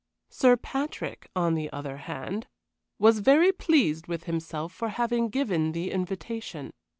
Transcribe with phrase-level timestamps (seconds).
[0.31, 2.47] Sir Patrick, on the other hand,
[2.97, 6.73] was very pleased with himself for having given the invitation.